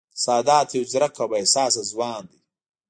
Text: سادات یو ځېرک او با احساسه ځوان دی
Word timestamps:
سادات 0.23 0.67
یو 0.75 0.83
ځېرک 0.91 1.13
او 1.21 1.27
با 1.31 1.35
احساسه 1.41 1.81
ځوان 1.91 2.21
دی 2.29 2.39